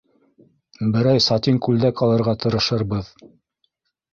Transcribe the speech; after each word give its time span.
—Берәй 0.95 1.21
сатин 1.25 1.59
күлдәк 1.67 2.01
алырға 2.07 2.35
тырышырбыҙ. 2.47 3.13